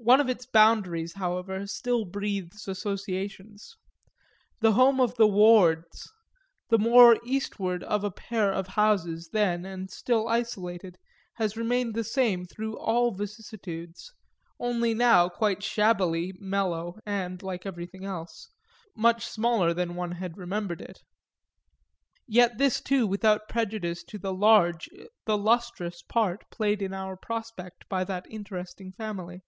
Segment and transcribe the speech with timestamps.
[0.00, 3.74] One of its boundaries, however, still breathes associations
[4.60, 6.08] the home of the Wards,
[6.70, 10.98] the more eastward of a pair of houses then and still isolated
[11.34, 14.12] has remained the same through all vicissitudes,
[14.60, 18.48] only now quite shabbily mellow and, like everything else,
[18.94, 21.02] much smaller than one had remembered it;
[22.28, 24.88] yet this too without prejudice to the large,
[25.26, 29.42] the lustrous part played in our prospect by that interesting family.